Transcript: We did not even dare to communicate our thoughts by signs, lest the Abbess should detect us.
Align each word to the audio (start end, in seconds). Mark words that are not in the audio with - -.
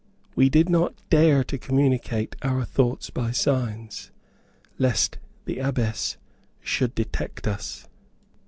We 0.35 0.49
did 0.49 0.67
not 0.67 0.93
even 0.93 1.03
dare 1.11 1.43
to 1.43 1.59
communicate 1.59 2.35
our 2.41 2.65
thoughts 2.65 3.11
by 3.11 3.29
signs, 3.29 4.09
lest 4.79 5.19
the 5.45 5.59
Abbess 5.59 6.17
should 6.59 6.95
detect 6.95 7.45
us. 7.47 7.87